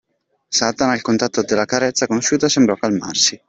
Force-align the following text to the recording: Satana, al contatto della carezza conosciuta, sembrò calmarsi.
Satana, 0.49 0.93
al 0.93 1.03
contatto 1.03 1.43
della 1.43 1.65
carezza 1.65 2.07
conosciuta, 2.07 2.49
sembrò 2.49 2.73
calmarsi. 2.73 3.39